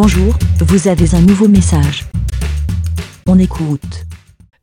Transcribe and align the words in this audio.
Bonjour, 0.00 0.32
vous 0.60 0.86
avez 0.86 1.12
un 1.16 1.20
nouveau 1.22 1.48
message. 1.48 2.06
On 3.26 3.36
écoute. 3.36 4.06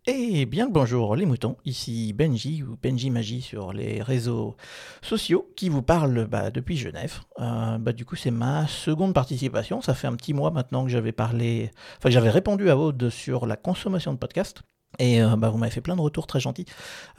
Eh 0.07 0.45
bien 0.45 0.69
bonjour 0.69 1.13
les 1.17 1.25
moutons, 1.25 1.57
ici 1.65 2.13
Benji 2.13 2.63
ou 2.63 2.77
Benji 2.81 3.09
Magie 3.09 3.41
sur 3.41 3.73
les 3.73 4.01
réseaux 4.01 4.55
sociaux 5.01 5.51
qui 5.57 5.67
vous 5.67 5.81
parle 5.81 6.25
bah, 6.25 6.51
depuis 6.51 6.77
Genève. 6.77 7.19
Euh, 7.41 7.77
bah, 7.77 7.91
du 7.91 8.05
coup 8.05 8.15
c'est 8.15 8.31
ma 8.31 8.65
seconde 8.67 9.13
participation, 9.13 9.81
ça 9.81 9.93
fait 9.93 10.07
un 10.07 10.15
petit 10.15 10.33
mois 10.33 10.51
maintenant 10.51 10.85
que 10.85 10.89
j'avais 10.89 11.11
parlé, 11.11 11.69
enfin 11.97 12.09
j'avais 12.09 12.29
répondu 12.29 12.69
à 12.69 12.77
Aude 12.77 13.09
sur 13.09 13.45
la 13.45 13.57
consommation 13.57 14.13
de 14.13 14.17
podcasts 14.17 14.61
et 14.99 15.21
euh, 15.21 15.35
bah, 15.35 15.49
vous 15.49 15.57
m'avez 15.57 15.71
fait 15.73 15.81
plein 15.81 15.97
de 15.97 16.01
retours 16.01 16.27
très 16.27 16.39
gentils, 16.39 16.65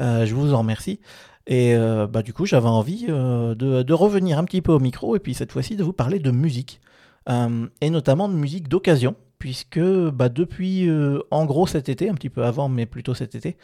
euh, 0.00 0.24
je 0.24 0.34
vous 0.34 0.54
en 0.54 0.60
remercie. 0.60 1.00
Et 1.46 1.76
du 2.24 2.32
coup 2.32 2.46
j'avais 2.46 2.66
envie 2.66 3.08
de, 3.08 3.82
de, 3.82 3.92
revenir 3.92 4.38
un 4.38 4.44
petit 4.44 4.62
peu 4.62 4.72
au 4.72 4.80
micro 4.80 5.16
et 5.16 5.20
puis 5.20 5.34
cette 5.34 5.52
fois-ci 5.52 5.76
de 5.76 5.84
vous 5.84 5.92
parler 5.92 6.18
de 6.18 6.30
musique. 6.30 6.80
Et 7.28 7.90
notamment 7.90 8.28
de 8.28 8.34
musique 8.34 8.68
d'occasion 8.68 9.16
puisque 9.38 9.80
bah, 9.80 10.28
depuis 10.28 10.88
euh, 10.88 11.20
en 11.30 11.44
gros 11.44 11.66
cet 11.66 11.88
été, 11.88 12.08
un 12.08 12.14
petit 12.14 12.30
peu 12.30 12.44
avant, 12.44 12.68
mais 12.68 12.86
plutôt 12.86 13.14
cet 13.14 13.34
été, 13.34 13.56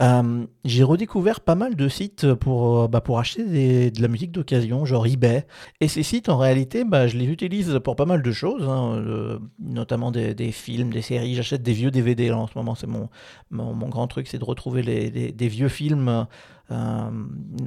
euh, 0.00 0.44
j'ai 0.64 0.82
redécouvert 0.82 1.40
pas 1.40 1.54
mal 1.54 1.76
de 1.76 1.88
sites 1.88 2.34
pour, 2.34 2.80
euh, 2.80 2.88
bah, 2.88 3.00
pour 3.00 3.18
acheter 3.18 3.90
de 3.90 4.02
la 4.02 4.08
musique 4.08 4.32
d'occasion, 4.32 4.84
genre 4.84 5.06
eBay. 5.06 5.46
Et 5.80 5.88
ces 5.88 6.02
sites, 6.02 6.28
en 6.28 6.38
réalité, 6.38 6.84
bah, 6.84 7.06
je 7.06 7.16
les 7.16 7.26
utilise 7.26 7.78
pour 7.84 7.96
pas 7.96 8.06
mal 8.06 8.22
de 8.22 8.32
choses, 8.32 8.68
hein, 8.68 9.38
notamment 9.58 10.10
des, 10.10 10.52
films, 10.52 10.92
des 10.92 11.02
séries. 11.02 11.34
J'achète 11.34 11.62
des 11.62 11.72
vieux 11.72 11.90
DVD 11.90 12.30
en 12.32 12.46
ce 12.46 12.52
moment, 12.56 12.74
c'est 12.74 12.86
mon, 12.86 13.08
mon, 13.50 13.88
grand 13.88 14.06
truc, 14.06 14.26
c'est 14.26 14.38
de 14.38 14.44
retrouver 14.44 14.82
les, 14.82 15.32
des 15.32 15.48
vieux 15.48 15.68
films 15.68 16.26
euh, 16.70 17.10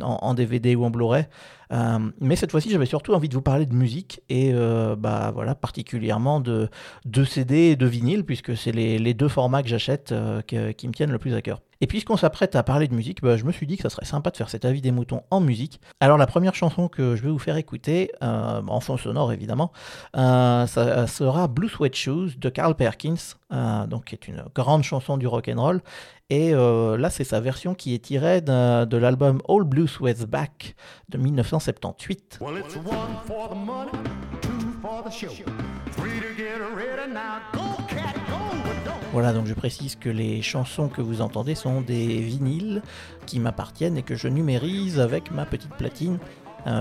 en, 0.01 0.33
DVD 0.33 0.75
ou 0.75 0.85
en 0.85 0.89
Blu-ray. 0.89 1.25
Euh, 1.71 1.99
mais 2.19 2.35
cette 2.35 2.51
fois-ci, 2.51 2.69
j'avais 2.69 2.85
surtout 2.85 3.13
envie 3.13 3.29
de 3.29 3.33
vous 3.33 3.41
parler 3.41 3.65
de 3.65 3.73
musique 3.73 4.21
et 4.29 4.51
euh, 4.53 4.95
bah, 4.95 5.31
voilà, 5.33 5.55
particulièrement 5.55 6.39
de, 6.39 6.69
de 7.05 7.23
CD 7.23 7.55
et 7.71 7.75
de 7.75 7.85
vinyle, 7.85 8.25
puisque 8.25 8.55
c'est 8.55 8.71
les, 8.71 8.99
les, 8.99 9.13
deux 9.13 9.27
formats 9.27 9.63
que 9.63 9.69
j'achète 9.69 10.13
qui 10.47 10.87
me 10.87 10.93
tiennent 10.93 11.11
le 11.11 11.19
plus 11.19 11.33
à 11.33 11.41
cœur. 11.41 11.61
Et 11.81 11.87
puisqu'on 11.87 12.17
s'apprête 12.17 12.55
à 12.55 12.63
parler 12.63 12.87
de 12.87 12.95
musique, 12.95 13.21
bah, 13.21 13.37
je 13.37 13.43
me 13.43 13.51
suis 13.51 13.67
dit 13.67 13.77
que 13.77 13.83
ça 13.83 13.89
serait 13.89 14.05
sympa 14.05 14.31
de 14.31 14.37
faire 14.37 14.49
cet 14.49 14.65
avis 14.65 14.81
des 14.81 14.91
moutons 14.91 15.23
en 15.31 15.39
musique. 15.39 15.81
Alors 15.99 16.17
la 16.17 16.27
première 16.27 16.55
chanson 16.55 16.87
que 16.87 17.15
je 17.15 17.23
vais 17.23 17.29
vous 17.29 17.39
faire 17.39 17.57
écouter, 17.57 18.11
en 18.21 18.79
fond 18.79 18.97
sonore 18.97 19.33
évidemment, 19.33 19.71
ça 20.13 21.07
sera 21.07 21.47
Blue 21.47 21.69
Sweat 21.69 21.95
Shoes 21.95 22.31
de 22.37 22.49
Carl 22.49 22.75
Perkins, 22.75 23.15
donc 23.87 24.05
qui 24.05 24.15
est 24.15 24.27
une 24.27 24.43
grande 24.55 24.83
chanson 24.83 25.17
du 25.17 25.27
rock 25.27 25.49
and 25.53 25.61
roll. 25.61 25.81
Et 26.29 26.55
euh, 26.55 26.97
là, 26.97 27.11
c'est 27.11 27.23
sa 27.23 27.39
version 27.39 27.75
qui 27.75 27.93
est 27.93 27.99
tirée 27.99 28.41
de, 28.41 28.97
l'album 28.97 29.39
All 29.47 29.63
Blue 29.65 29.87
Sweats 29.87 30.25
Back 30.25 30.75
de 31.09 31.19
1978. 31.19 32.39
Voilà, 39.13 39.31
donc 39.31 39.45
je 39.45 39.53
précise 39.53 39.95
que 39.95 40.09
les 40.09 40.41
chansons 40.41 40.87
que 40.87 40.99
vous 40.99 41.21
entendez 41.21 41.53
sont 41.53 41.81
des 41.81 42.19
vinyles 42.19 42.81
qui 43.27 43.39
m'appartiennent 43.39 43.95
et 43.95 44.01
que 44.01 44.15
je 44.15 44.27
numérise 44.27 44.99
avec 44.99 45.29
ma 45.29 45.45
petite 45.45 45.73
platine 45.75 46.17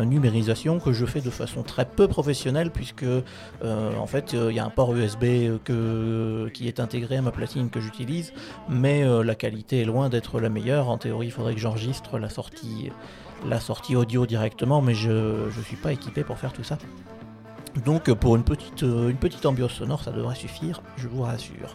numérisation 0.04 0.78
que 0.78 0.92
je 0.92 1.04
fais 1.04 1.20
de 1.20 1.28
façon 1.28 1.64
très 1.64 1.84
peu 1.84 2.06
professionnelle 2.06 2.70
puisque 2.70 3.02
euh, 3.02 3.96
en 3.98 4.06
fait 4.06 4.32
il 4.32 4.54
y 4.54 4.60
a 4.60 4.64
un 4.64 4.70
port 4.70 4.94
USB 4.94 5.24
que, 5.64 6.48
qui 6.54 6.68
est 6.68 6.78
intégré 6.78 7.16
à 7.16 7.22
ma 7.22 7.32
platine 7.32 7.68
que 7.68 7.80
j'utilise 7.80 8.32
mais 8.68 9.02
euh, 9.02 9.24
la 9.24 9.34
qualité 9.34 9.80
est 9.80 9.84
loin 9.84 10.08
d'être 10.08 10.38
la 10.38 10.50
meilleure. 10.50 10.88
En 10.88 10.98
théorie 10.98 11.26
il 11.26 11.32
faudrait 11.32 11.54
que 11.54 11.60
j'enregistre 11.60 12.20
la 12.20 12.30
sortie 12.30 13.96
audio 13.96 14.24
directement 14.24 14.80
mais 14.82 14.94
je 14.94 15.46
ne 15.46 15.62
suis 15.64 15.76
pas 15.76 15.92
équipé 15.92 16.22
pour 16.22 16.38
faire 16.38 16.52
tout 16.52 16.62
ça. 16.62 16.78
Donc 17.84 18.12
pour 18.12 18.36
une 18.36 18.44
petite, 18.44 18.82
une 18.82 19.16
petite 19.16 19.46
ambiance 19.46 19.72
sonore 19.72 20.02
ça 20.02 20.12
devrait 20.12 20.34
suffire, 20.34 20.82
je 20.96 21.08
vous 21.08 21.22
rassure. 21.22 21.74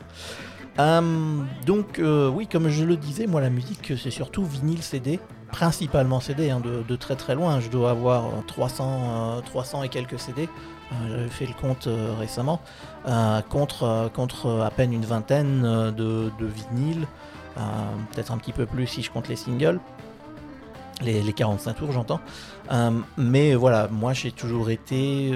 donc 1.65 1.99
oui, 1.99 2.47
comme 2.47 2.69
je 2.69 2.83
le 2.83 2.97
disais, 2.97 3.27
moi 3.27 3.41
la 3.41 3.49
musique 3.49 3.93
c'est 3.97 4.11
surtout 4.11 4.45
vinyle 4.45 4.83
CD 4.83 5.19
principalement 5.51 6.19
CD, 6.19 6.49
hein, 6.49 6.61
de, 6.61 6.95
très 6.95 7.15
très 7.15 7.35
loin. 7.35 7.59
Je 7.59 7.69
dois 7.69 7.91
avoir 7.91 8.25
300, 8.45 9.41
300 9.45 9.79
euh, 9.79 9.83
et 9.83 9.89
quelques 9.89 10.19
CD. 10.19 10.43
Euh, 10.43 11.07
j'avais 11.09 11.29
fait 11.29 11.45
le 11.45 11.53
compte 11.53 11.87
euh, 11.87 12.13
récemment, 12.17 12.61
contre, 13.49 14.09
contre 14.13 14.61
à 14.61 14.71
peine 14.71 14.93
une 14.93 15.05
vingtaine 15.05 15.61
de, 15.91 16.31
de 16.39 16.45
vinyles, 16.45 17.07
peut-être 18.11 18.31
un 18.31 18.37
petit 18.37 18.53
peu 18.53 18.65
plus 18.65 18.87
si 18.87 19.01
je 19.01 19.11
compte 19.11 19.27
les 19.27 19.35
singles. 19.35 19.79
Les, 21.01 21.33
45 21.33 21.73
tours 21.73 21.91
j'entends. 21.91 22.19
mais 23.17 23.55
voilà, 23.55 23.87
moi 23.87 24.13
j'ai 24.13 24.31
toujours 24.31 24.69
été 24.69 25.31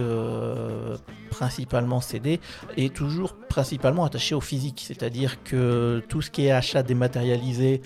principalement 1.30 2.02
CD 2.02 2.40
et 2.78 2.90
toujours 2.90 3.36
principalement 3.36 4.04
attaché 4.06 4.34
au 4.36 4.42
physique, 4.42 4.84
c'est-à-dire 4.86 5.44
que 5.44 6.04
tout 6.10 6.22
ce 6.22 6.32
qui 6.32 6.48
est 6.48 6.52
achat 6.52 6.84
dématérialisé, 6.84 7.82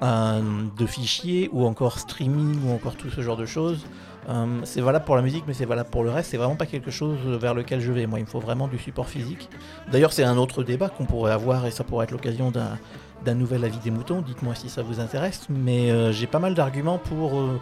de 0.00 0.86
fichiers 0.86 1.48
ou 1.52 1.66
encore 1.66 1.98
streaming 1.98 2.58
ou 2.64 2.72
encore 2.72 2.94
tout 2.94 3.10
ce 3.10 3.20
genre 3.20 3.36
de 3.36 3.46
choses. 3.46 3.84
Euh, 4.28 4.60
c'est 4.64 4.80
valable 4.80 5.04
pour 5.04 5.16
la 5.16 5.22
musique, 5.22 5.44
mais 5.46 5.54
c'est 5.54 5.64
valable 5.64 5.88
pour 5.90 6.04
le 6.04 6.10
reste. 6.10 6.30
C'est 6.30 6.36
vraiment 6.36 6.56
pas 6.56 6.66
quelque 6.66 6.90
chose 6.90 7.18
vers 7.24 7.54
lequel 7.54 7.80
je 7.80 7.92
vais. 7.92 8.06
Moi, 8.06 8.18
il 8.18 8.22
me 8.22 8.28
faut 8.28 8.40
vraiment 8.40 8.68
du 8.68 8.78
support 8.78 9.08
physique. 9.08 9.48
D'ailleurs, 9.90 10.12
c'est 10.12 10.24
un 10.24 10.36
autre 10.36 10.62
débat 10.62 10.88
qu'on 10.88 11.06
pourrait 11.06 11.32
avoir 11.32 11.66
et 11.66 11.70
ça 11.70 11.84
pourrait 11.84 12.04
être 12.04 12.10
l'occasion 12.10 12.50
d'un 12.50 13.34
nouvel 13.34 13.64
avis 13.64 13.78
des 13.78 13.90
moutons. 13.90 14.20
Dites-moi 14.20 14.54
si 14.54 14.68
ça 14.68 14.82
vous 14.82 15.00
intéresse. 15.00 15.46
Mais 15.48 15.90
euh, 15.90 16.12
j'ai 16.12 16.26
pas 16.26 16.38
mal 16.38 16.54
d'arguments 16.54 16.98
pour, 16.98 17.38
euh, 17.38 17.58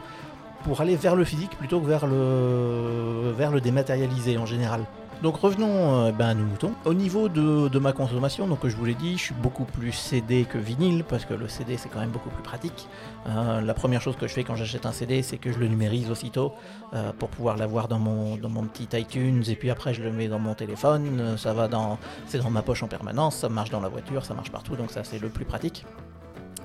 pour 0.64 0.80
aller 0.80 0.96
vers 0.96 1.14
le 1.14 1.24
physique 1.24 1.56
plutôt 1.56 1.80
que 1.80 1.86
vers 1.86 2.06
le 2.06 3.60
dématérialisé 3.60 4.38
en 4.38 4.46
général. 4.46 4.86
Donc 5.22 5.36
revenons 5.36 6.06
euh, 6.06 6.12
ben, 6.12 6.28
à 6.28 6.34
nos 6.34 6.44
moutons. 6.44 6.74
Au 6.84 6.92
niveau 6.92 7.28
de, 7.28 7.78
ma 7.78 7.92
consommation, 7.92 8.46
donc 8.46 8.66
je 8.66 8.76
vous 8.76 8.84
l'ai 8.84 8.94
dit, 8.94 9.16
je 9.16 9.24
suis 9.24 9.34
beaucoup 9.34 9.64
plus 9.64 9.92
CD 9.92 10.44
que 10.44 10.58
vinyle 10.58 11.04
parce 11.04 11.24
que 11.24 11.34
le 11.34 11.48
CD 11.48 11.76
c'est 11.76 11.88
quand 11.88 12.00
même 12.00 12.10
beaucoup 12.10 12.28
plus 12.28 12.42
pratique. 12.42 12.88
Euh, 13.28 13.60
la 13.60 13.74
première 13.74 14.02
chose 14.02 14.16
que 14.16 14.26
je 14.28 14.32
fais 14.34 14.44
quand 14.44 14.56
j'achète 14.56 14.84
un 14.84 14.92
CD, 14.92 15.22
c'est 15.22 15.38
que 15.38 15.52
je 15.52 15.58
le 15.58 15.68
numérise 15.68 16.10
aussitôt 16.10 16.52
euh, 16.94 17.12
pour 17.18 17.30
pouvoir 17.30 17.56
l'avoir 17.56 17.88
dans 17.88 17.98
mon, 17.98 18.36
petit 18.66 18.88
iTunes 18.96 19.42
et 19.48 19.56
puis 19.56 19.70
après 19.70 19.94
je 19.94 20.02
le 20.02 20.12
mets 20.12 20.28
dans 20.28 20.38
mon 20.38 20.54
téléphone. 20.54 21.36
Ça 21.38 21.54
va 21.54 21.68
dans, 21.68 21.98
c'est 22.26 22.38
dans 22.38 22.50
ma 22.50 22.62
poche 22.62 22.82
en 22.82 22.88
permanence, 22.88 23.36
ça 23.36 23.48
marche 23.48 23.70
dans 23.70 23.80
la 23.80 23.88
voiture, 23.88 24.24
ça 24.24 24.34
marche 24.34 24.50
partout, 24.50 24.76
donc 24.76 24.90
ça 24.90 25.02
c'est 25.02 25.18
le 25.18 25.28
plus 25.28 25.44
pratique. 25.44 25.86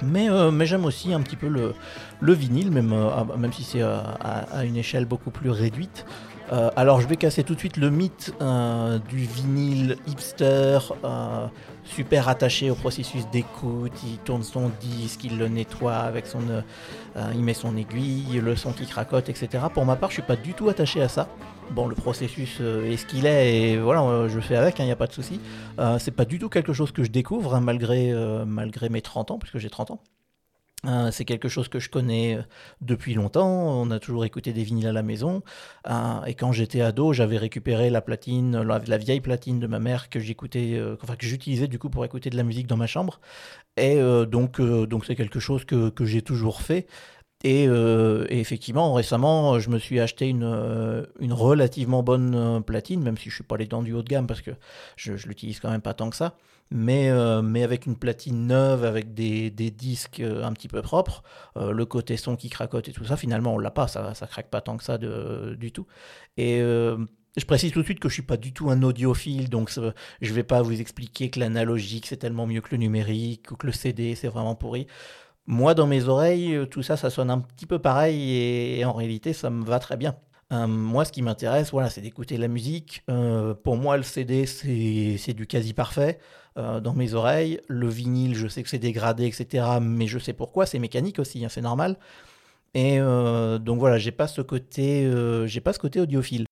Mais, 0.04 0.30
j'aime 0.66 0.86
aussi 0.86 1.14
un 1.14 1.22
petit 1.22 1.36
peu 1.36 1.48
le, 1.48 1.76
le 2.22 2.34
vinyle, 2.34 2.72
même, 2.72 2.92
même 3.38 3.54
si 3.54 3.64
c'est 3.64 3.84
à, 3.84 4.66
une 4.66 4.76
échelle 4.76 5.06
beaucoup 5.06 5.30
plus 5.30 5.52
réduite. 5.52 6.06
Euh, 6.52 6.70
alors 6.76 7.00
je 7.00 7.08
vais 7.08 7.16
casser 7.16 7.44
tout 7.44 7.54
de 7.54 7.60
suite 7.60 7.78
le 7.78 7.90
mythe 7.90 8.34
euh, 8.42 9.00
du 9.10 9.20
vinyle 9.20 9.96
hipster, 10.06 10.80
euh, 11.06 11.48
super 11.86 12.28
attaché 12.28 12.70
au 12.70 12.76
processus 12.76 13.26
d'écoute, 13.32 13.94
il 14.06 14.18
tourne 14.18 14.44
son 14.44 14.70
disque, 14.82 15.24
il 15.24 15.38
le 15.38 15.48
nettoie 15.48 15.96
avec 15.96 16.28
son... 16.28 16.40
il 17.34 17.44
met 17.44 17.54
son 17.54 17.78
aiguille, 17.78 18.42
le 18.42 18.56
son 18.56 18.74
qui 18.74 18.86
cracote, 18.86 19.30
etc. 19.30 19.66
Pour 19.74 19.86
ma 19.86 19.96
part 19.96 20.10
je 20.10 20.16
suis 20.16 20.24
pas 20.24 20.36
du 20.36 20.54
tout 20.54 20.68
attaché 20.68 21.02
à 21.02 21.08
ça. 21.08 21.30
Bon 21.72 21.88
le 21.88 21.96
processus 21.96 22.60
est 22.60 22.98
ce 22.98 23.06
qu'il 23.06 23.26
est 23.26 23.72
et 23.72 23.78
voilà 23.78 24.28
je 24.28 24.40
fais 24.42 24.58
avec, 24.58 24.80
il 24.80 24.82
hein, 24.82 24.86
n'y 24.86 24.92
a 24.92 24.98
pas 24.98 25.08
de 25.08 25.14
souci. 25.14 25.40
c'est 26.00 26.12
pas 26.12 26.26
du 26.26 26.38
tout 26.38 26.50
quelque 26.50 26.74
chose 26.74 26.92
que 26.92 27.04
je 27.04 27.12
découvre 27.12 27.56
hein, 27.56 27.62
malgré, 27.62 28.14
malgré 28.46 28.90
mes 28.90 29.02
30 29.02 29.32
ans, 29.32 29.40
puisque 29.40 29.58
j'ai 29.58 29.70
30 29.70 29.92
ans. 29.92 30.00
Euh, 30.88 31.12
c'est 31.12 31.26
quelque 31.26 31.48
chose 31.48 31.68
que 31.68 31.80
je 31.80 31.90
connais 31.90 32.38
euh, 32.38 32.42
depuis 32.82 33.14
longtemps. 33.14 33.48
On 33.48 33.92
a 33.92 34.00
toujours 34.00 34.26
écouté 34.26 34.52
des 34.52 34.64
vinyles 34.64 34.88
à 34.88 34.92
la 34.92 35.04
maison. 35.04 35.44
Euh, 35.88 36.24
et 36.26 36.34
quand 36.34 36.52
j'étais 36.52 36.82
ado, 36.82 37.14
j'avais 37.14 37.38
récupéré 37.38 37.90
la 37.90 38.02
platine, 38.02 38.62
la, 38.62 38.98
vieille 38.98 39.22
platine 39.22 39.60
de 39.60 39.68
ma 39.68 39.80
mère 39.80 40.10
que 40.10 40.20
j'écoutais, 40.20 40.82
enfin 41.02 41.16
que 41.16 41.26
j'utilisais 41.26 41.68
du 41.68 41.78
coup 41.78 41.90
pour 41.90 42.04
écouter 42.06 42.30
de 42.30 42.38
la 42.38 42.44
musique 42.44 42.68
dans 42.68 42.78
ma 42.78 42.88
chambre. 42.88 43.20
Et 43.78 44.00
donc, 44.28 44.62
donc 44.62 45.06
c'est 45.06 45.16
quelque 45.16 45.40
chose 45.40 45.66
que, 45.66 45.90
que 45.90 46.06
j'ai 46.06 46.22
toujours 46.22 46.62
fait. 46.62 46.88
Et, 47.44 47.66
effectivement, 48.30 48.94
récemment, 48.94 49.60
je 49.60 49.70
me 49.70 49.80
suis 49.80 50.00
acheté 50.00 50.28
une, 50.28 51.08
une 51.20 51.34
relativement 51.34 52.04
bonne 52.04 52.62
platine, 52.64 53.02
même 53.02 53.18
si 53.18 53.30
je 53.30 53.36
suis 53.36 53.44
pas 53.44 53.56
allé 53.56 53.66
dans 53.66 53.82
du 53.82 53.94
haut 53.94 54.04
de 54.04 54.08
gamme 54.08 54.28
parce 54.28 54.42
que 54.42 54.52
je, 54.96 55.18
je 55.18 55.28
l'utilise 55.28 55.60
quand 55.60 55.72
même 55.72 55.82
pas 55.82 55.94
tant 55.94 56.10
que 56.10 56.16
ça 56.16 56.36
mais, 56.72 57.10
euh, 57.10 57.42
mais 57.42 57.64
avec 57.64 57.86
une 57.86 57.98
platine 57.98 58.48
neuve, 58.48 58.86
avec 58.86 59.14
des, 59.14 59.52
des 59.52 59.70
disques 59.70 60.22
euh, 60.22 60.44
un 60.44 60.54
petit 60.54 60.70
peu 60.70 60.82
propres, 60.82 61.22
euh, 61.58 61.72
le 61.72 61.86
côté 61.86 62.18
son 62.18 62.36
qui 62.38 62.50
cracote 62.50 62.88
et 62.88 62.94
tout 62.94 63.06
ça, 63.06 63.18
finalement 63.18 63.54
on 63.54 63.60
l'a 63.60 63.72
pas, 63.72 63.88
ça, 63.88 64.14
ça 64.16 64.26
craque 64.26 64.50
pas 64.50 64.62
tant 64.62 64.78
que 64.78 64.84
ça 64.84 64.98
du 64.98 65.72
tout. 65.72 65.86
Et 66.38 66.60
je 66.60 67.46
précise 67.46 67.72
tout 67.72 67.80
de 67.80 67.86
suite 67.86 68.00
que 68.00 68.10
je 68.10 68.14
suis 68.14 68.24
pas 68.24 68.38
du 68.38 68.54
tout 68.54 68.70
un 68.70 68.82
audiophile, 68.84 69.50
donc 69.50 69.70
je 70.22 70.34
vais 70.34 70.44
pas 70.44 70.62
vous 70.62 70.80
expliquer 70.80 71.30
que 71.30 71.40
l'analogique 71.40 72.08
c'est 72.08 72.18
tellement 72.18 72.48
mieux 72.48 72.62
que 72.62 72.72
le 72.72 72.78
numérique 72.78 73.52
ou 73.52 73.56
que 73.56 73.68
le 73.68 73.74
CD 73.74 74.16
c'est 74.16 74.28
vraiment 74.30 74.56
pourri. 74.56 74.88
Moi, 75.52 75.74
dans 75.74 75.86
mes 75.86 76.08
oreilles, 76.08 76.66
tout 76.72 76.82
ça, 76.82 76.96
ça 76.96 77.10
sonne 77.10 77.30
un 77.30 77.40
petit 77.40 77.66
peu 77.66 77.78
pareil 77.78 78.38
et 78.80 78.86
en 78.86 78.94
réalité, 78.94 79.34
ça 79.34 79.50
me 79.50 79.66
va 79.66 79.80
très 79.80 79.98
bien. 79.98 80.16
Euh, 80.54 80.66
moi, 80.66 81.04
ce 81.04 81.12
qui 81.12 81.22
m'intéresse, 81.22 81.72
voilà, 81.72 81.90
c'est 81.90 82.00
d'écouter 82.00 82.38
la 82.38 82.48
musique. 82.48 83.04
Euh, 83.10 83.54
pour 83.54 83.76
moi, 83.76 83.98
le 83.98 84.04
CD, 84.04 84.46
c'est 84.46 85.34
du 85.34 85.48
quasi 85.48 85.74
parfait 85.74 86.20
euh, 86.58 86.80
dans 86.80 86.94
mes 86.94 87.16
oreilles. 87.16 87.60
Le 87.68 87.90
vinyle, 87.90 88.34
je 88.34 88.48
sais 88.48 88.64
que 88.64 88.70
c'est 88.70 88.80
dégradé, 88.80 89.26
etc. 89.26 89.66
Mais 89.82 90.08
je 90.08 90.20
sais 90.20 90.32
pourquoi. 90.32 90.66
C'est 90.66 90.80
mécanique 90.80 91.20
aussi, 91.20 91.44
hein, 91.44 91.50
c'est 91.50 91.62
normal. 91.62 91.98
Et 92.74 93.00
donc 93.00 93.80
voilà, 93.80 93.98
j'ai 93.98 94.14
pas 94.14 94.28
ce 94.28 94.42
côté, 94.42 95.12
j'ai 95.46 95.60
pas 95.60 95.74
ce 95.74 95.80
côté 95.80 96.00
audiophile. 96.00 96.46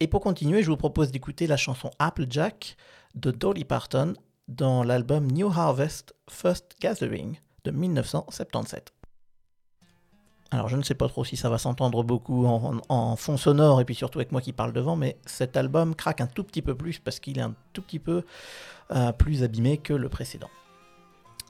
Et 0.00 0.06
pour 0.06 0.20
continuer, 0.20 0.62
je 0.62 0.68
vous 0.68 0.76
propose 0.76 1.10
d'écouter 1.10 1.46
la 1.46 1.56
chanson 1.56 1.90
Applejack 1.98 2.76
de 3.14 3.30
Dolly 3.30 3.64
Parton 3.64 4.12
dans 4.48 4.82
l'album 4.82 5.26
New 5.30 5.48
Harvest 5.48 6.14
First 6.28 6.76
Gathering 6.78 7.38
de 7.66 7.70
1977. 7.72 8.92
Alors 10.52 10.68
je 10.68 10.76
ne 10.76 10.82
sais 10.82 10.94
pas 10.94 11.08
trop 11.08 11.24
si 11.24 11.36
ça 11.36 11.50
va 11.50 11.58
s'entendre 11.58 12.04
beaucoup 12.04 12.46
en, 12.46 13.16
fond 13.16 13.36
sonore 13.36 13.80
et 13.80 13.84
puis 13.84 13.94
surtout 13.94 14.20
avec 14.20 14.30
moi 14.30 14.40
qui 14.40 14.52
parle 14.52 14.72
devant, 14.72 14.94
mais 14.94 15.16
cet 15.26 15.56
album 15.56 15.94
craque 15.94 16.20
un 16.20 16.28
tout 16.28 16.44
petit 16.44 16.62
peu 16.62 16.74
plus 16.74 16.98
parce 17.00 17.18
qu'il 17.18 17.38
est 17.38 17.42
un 17.42 17.54
tout 17.72 17.82
petit 17.82 17.98
peu 17.98 18.22
euh, 18.92 19.10
plus 19.12 19.42
abîmé 19.42 19.78
que 19.78 19.92
le 19.92 20.08
précédent. 20.08 20.50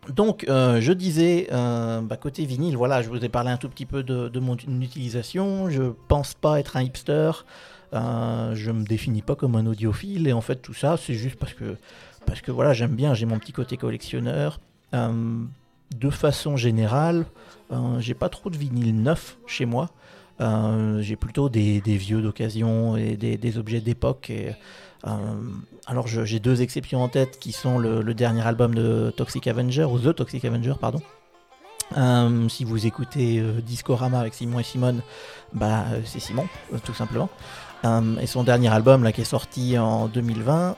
Donc 0.08 0.46
euh, 0.48 0.80
je 0.80 0.92
disais, 0.92 1.48
euh, 1.52 2.00
bah, 2.00 2.16
côté 2.16 2.46
vinyle, 2.46 2.76
voilà, 2.76 3.02
je 3.02 3.10
vous 3.10 3.22
ai 3.22 3.28
parlé 3.28 3.50
un 3.50 3.58
tout 3.58 3.68
petit 3.68 3.86
peu 3.86 4.02
de, 4.02 4.28
de 4.28 4.40
mon 4.40 4.56
utilisation, 4.56 5.68
je 5.68 5.92
pense 6.08 6.32
pas 6.32 6.58
être 6.58 6.76
un 6.76 6.82
hipster, 6.82 7.32
je 7.92 8.70
me 8.70 8.84
définis 8.84 9.22
pas 9.22 9.34
comme 9.34 9.56
un 9.56 9.66
audiophile 9.66 10.26
et 10.26 10.32
en 10.32 10.40
fait 10.40 10.56
tout 10.56 10.74
ça 10.74 10.96
c'est 10.96 11.14
juste 11.14 11.36
parce 11.36 11.54
que, 11.54 11.76
parce 12.24 12.40
que 12.40 12.50
voilà, 12.50 12.72
j'aime 12.72 12.94
bien, 12.94 13.14
j'ai 13.14 13.26
mon 13.26 13.38
petit 13.38 13.52
côté 13.52 13.76
collectionneur 13.76 14.58
de 15.94 16.10
façon 16.10 16.56
générale, 16.56 17.26
euh, 17.72 17.98
j'ai 18.00 18.14
pas 18.14 18.28
trop 18.28 18.50
de 18.50 18.56
vinyle 18.56 19.00
neuf 19.02 19.38
chez 19.46 19.66
moi. 19.66 19.90
Euh, 20.40 21.00
j'ai 21.00 21.16
plutôt 21.16 21.48
des, 21.48 21.80
vieux 21.80 22.20
d'occasion 22.20 22.96
et 22.96 23.16
des, 23.16 23.58
objets 23.58 23.80
d'époque. 23.80 24.30
Euh, 25.06 25.34
alors 25.86 26.06
j'ai 26.06 26.40
deux 26.40 26.62
exceptions 26.62 27.02
en 27.02 27.08
tête 27.08 27.38
qui 27.38 27.52
sont 27.52 27.78
le, 27.78 28.14
dernier 28.14 28.46
album 28.46 28.74
de 28.74 29.12
Toxic 29.16 29.46
Avenger, 29.46 29.84
ou 29.84 29.98
The 29.98 30.14
Toxic 30.14 30.44
Avenger, 30.44 30.74
pardon. 30.80 31.00
si 32.48 32.64
vous 32.64 32.86
écoutez 32.86 33.42
Discorama 33.62 34.20
avec 34.20 34.34
Simon 34.34 34.58
et 34.58 34.64
Simone, 34.64 35.00
bah, 35.52 35.84
c'est 36.04 36.20
Simon, 36.20 36.46
tout 36.84 36.94
simplement. 36.94 37.30
Et 37.84 38.26
son 38.26 38.42
dernier 38.42 38.68
album 38.68 39.04
là, 39.04 39.12
qui 39.12 39.20
est 39.20 39.24
sorti 39.24 39.78
en 39.78 40.08
2020, 40.08 40.76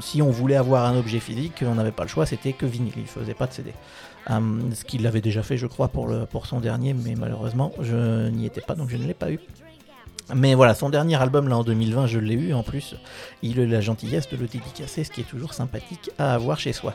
si 0.00 0.20
on 0.20 0.30
voulait 0.30 0.56
avoir 0.56 0.84
un 0.84 0.96
objet 0.96 1.20
physique, 1.20 1.62
on 1.62 1.74
n'avait 1.74 1.92
pas 1.92 2.02
le 2.02 2.08
choix, 2.08 2.26
c'était 2.26 2.52
que 2.52 2.66
vinyle, 2.66 2.94
il 2.96 3.06
faisait 3.06 3.34
pas 3.34 3.46
de 3.46 3.52
CD. 3.52 3.72
Euh, 4.30 4.40
ce 4.74 4.84
qu'il 4.84 5.06
avait 5.06 5.20
déjà 5.20 5.42
fait, 5.42 5.56
je 5.56 5.66
crois, 5.66 5.88
pour, 5.88 6.12
pour 6.30 6.46
son 6.46 6.60
dernier, 6.60 6.92
mais 6.92 7.14
malheureusement, 7.14 7.72
je 7.80 8.28
n'y 8.28 8.46
étais 8.46 8.60
pas, 8.60 8.74
donc 8.74 8.90
je 8.90 8.96
ne 8.96 9.06
l'ai 9.06 9.14
pas 9.14 9.30
eu. 9.30 9.38
Mais 10.34 10.54
voilà, 10.54 10.74
son 10.74 10.90
dernier 10.90 11.16
album 11.16 11.48
là 11.48 11.56
en 11.56 11.64
2020, 11.64 12.06
je 12.06 12.18
l'ai 12.18 12.34
eu 12.34 12.52
en 12.52 12.62
plus. 12.62 12.94
Il 13.42 13.60
a 13.60 13.66
la 13.66 13.80
gentillesse 13.80 14.28
de 14.28 14.36
le 14.36 14.46
dédicacer, 14.46 15.04
ce 15.04 15.10
qui 15.10 15.22
est 15.22 15.28
toujours 15.28 15.54
sympathique 15.54 16.10
à 16.18 16.34
avoir 16.34 16.60
chez 16.60 16.74
soi. 16.74 16.92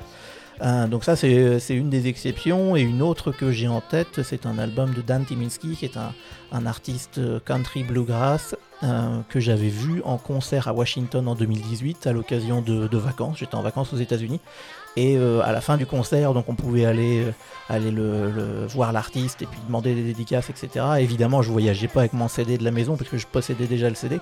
Euh, 0.62 0.88
donc 0.88 1.04
ça 1.04 1.16
c'est 1.16 1.60
une 1.70 1.90
des 1.90 2.08
exceptions 2.08 2.76
et 2.76 2.82
une 2.82 3.02
autre 3.02 3.32
que 3.32 3.52
j'ai 3.52 3.68
en 3.68 3.82
tête 3.82 4.22
c'est 4.24 4.46
un 4.46 4.60
album 4.60 4.94
de 4.94 5.02
Dan 5.02 5.26
Timinski 5.26 5.76
qui 5.76 5.86
est 5.86 5.98
un, 5.98 6.14
artiste 6.66 7.20
country 7.46 7.84
bluegrass 7.84 8.56
euh, 8.84 9.22
que 9.30 9.40
j'avais 9.40 9.70
vu 9.70 10.02
en 10.04 10.18
concert 10.18 10.68
à 10.68 10.74
Washington 10.74 11.30
en 11.30 11.36
2018 11.36 12.06
à 12.06 12.12
l'occasion 12.12 12.62
de, 12.62 12.98
vacances. 12.98 13.38
J'étais 13.38 13.56
en 13.56 13.62
vacances 13.62 13.94
aux 13.94 13.98
États-Unis 13.98 14.42
et 14.98 15.16
euh, 15.16 15.42
à 15.42 15.54
la 15.54 15.62
fin 15.62 15.78
du 15.78 15.86
concert, 15.86 16.34
donc 16.34 16.50
on 16.50 16.56
pouvait 16.56 16.84
aller, 16.84 17.22
euh, 17.22 17.32
aller 17.70 17.92
le, 17.92 18.68
voir 18.68 18.92
l'artiste 18.92 19.42
et 19.42 19.46
puis 19.46 19.60
demander 19.66 19.96
des 19.96 20.04
dédicaces, 20.04 20.50
etc. 20.50 20.86
Évidemment, 21.00 21.42
je 21.42 21.50
voyageais 21.50 21.88
pas 21.88 22.02
avec 22.02 22.12
mon 22.12 22.28
CD 22.28 22.58
de 22.58 22.66
la 22.66 22.72
maison 22.72 22.98
parce 22.98 23.10
que 23.10 23.18
je 23.18 23.26
possédais 23.26 23.68
déjà 23.68 23.88
le 23.88 23.96
CD. 23.96 24.20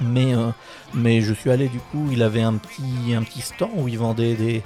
Mais, 0.00 0.34
euh, 0.34 0.50
mais 0.92 1.20
je 1.22 1.32
suis 1.32 1.50
allé 1.50 1.68
du 1.68 1.78
coup, 1.78 2.08
il 2.12 2.22
avait 2.22 2.42
un 2.42 2.54
petit, 2.54 3.14
un 3.14 3.22
petit 3.22 3.40
stand 3.40 3.70
où 3.76 3.88
il 3.88 3.98
vendait 3.98 4.34
des, 4.34 4.62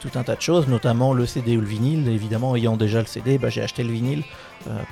tout 0.00 0.10
un 0.14 0.22
tas 0.22 0.36
de 0.36 0.40
choses, 0.40 0.68
notamment 0.68 1.12
le 1.12 1.26
CD 1.26 1.56
ou 1.56 1.60
le 1.60 1.66
vinyle. 1.66 2.06
Évidemment, 2.08 2.54
ayant 2.54 2.76
déjà 2.76 3.00
le 3.00 3.06
CD, 3.06 3.38
bah, 3.38 3.48
j'ai 3.48 3.62
acheté 3.62 3.82
le 3.82 3.92
vinyle 3.92 4.22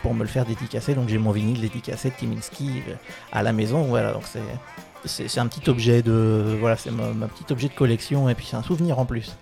pour 0.02 0.14
me 0.14 0.22
le 0.22 0.28
faire 0.28 0.44
dédicacer. 0.44 0.94
Donc 0.94 1.08
j'ai 1.08 1.18
mon 1.18 1.30
vinyle 1.30 1.60
dédicacé 1.60 2.10
de 2.10 2.14
Timinski 2.14 2.82
à 3.30 3.42
la 3.42 3.52
maison. 3.52 3.82
Voilà, 3.82 4.12
donc 4.12 4.24
c'est 4.26 4.40
c'est 5.04 5.38
un 5.38 5.46
petit 5.46 5.68
objet 5.68 6.02
de 6.02 6.56
voilà, 6.60 6.76
c'est 6.76 6.90
ma, 6.90 7.28
objet 7.50 7.68
de 7.68 7.74
collection 7.74 8.28
et 8.28 8.34
puis 8.34 8.46
c'est 8.48 8.56
un 8.56 8.62
souvenir 8.62 8.98
en 8.98 9.04
plus. 9.04 9.36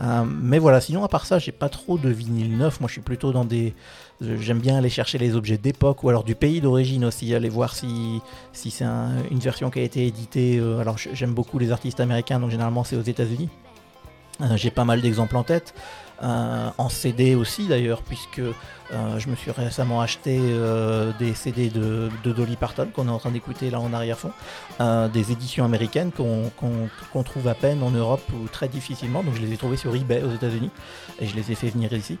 Euh, 0.00 0.24
mais 0.24 0.58
voilà, 0.58 0.80
sinon 0.80 1.04
à 1.04 1.08
part 1.08 1.26
ça, 1.26 1.38
j'ai 1.38 1.52
pas 1.52 1.68
trop 1.68 1.98
de 1.98 2.08
vinyle 2.08 2.56
neuf. 2.56 2.80
Moi, 2.80 2.88
je 2.88 2.92
suis 2.92 3.02
plutôt 3.02 3.32
dans 3.32 3.44
des, 3.44 3.74
j'aime 4.20 4.58
bien 4.58 4.76
aller 4.78 4.88
chercher 4.88 5.18
les 5.18 5.36
objets 5.36 5.58
d'époque 5.58 6.02
ou 6.02 6.08
alors 6.08 6.24
du 6.24 6.34
pays 6.34 6.60
d'origine 6.60 7.04
aussi, 7.04 7.34
aller 7.34 7.50
voir 7.50 7.74
si 7.74 8.20
si 8.52 8.70
c'est 8.70 8.84
une 8.84 9.38
version 9.38 9.70
qui 9.70 9.80
a 9.80 9.82
été 9.82 10.06
éditée. 10.06 10.58
Euh, 10.58 10.80
alors 10.80 10.96
j'aime 10.98 11.34
beaucoup 11.34 11.58
les 11.58 11.72
artistes 11.72 12.00
américains, 12.00 12.40
donc 12.40 12.50
généralement 12.50 12.84
c'est 12.84 12.96
aux 12.96 13.02
États-Unis. 13.02 13.50
Euh, 14.42 14.56
j'ai 14.56 14.70
pas 14.70 14.84
mal 14.84 15.00
d'exemples 15.00 15.36
en 15.36 15.42
tête. 15.42 15.74
Euh, 16.22 16.70
en 16.78 16.88
CD 16.88 17.34
aussi 17.34 17.66
d'ailleurs, 17.66 18.02
puisque 18.02 18.38
euh, 18.38 19.18
je 19.18 19.28
me 19.28 19.34
suis 19.34 19.50
récemment 19.50 20.00
acheté 20.00 20.40
des 21.18 21.34
CD 21.34 21.68
de, 21.68 22.10
Dolly 22.24 22.54
Parton 22.54 22.88
qu'on 22.94 23.08
est 23.08 23.10
en 23.10 23.18
train 23.18 23.32
d'écouter 23.32 23.70
là 23.70 23.80
en 23.80 23.92
arrière-fond, 23.92 24.30
des 25.12 25.32
éditions 25.32 25.64
américaines 25.64 26.12
qu'on 26.12 27.22
trouve 27.24 27.48
à 27.48 27.54
peine 27.54 27.82
en 27.82 27.90
Europe 27.90 28.22
ou 28.34 28.46
très 28.46 28.68
difficilement, 28.68 29.24
donc 29.24 29.34
je 29.34 29.40
les 29.40 29.52
ai 29.52 29.56
trouvées 29.56 29.76
sur 29.76 29.94
eBay 29.96 30.22
aux 30.22 30.32
États-Unis 30.32 30.70
et 31.20 31.26
je 31.26 31.34
les 31.34 31.50
ai 31.50 31.54
fait 31.56 31.70
venir 31.70 31.92
ici. 31.92 32.18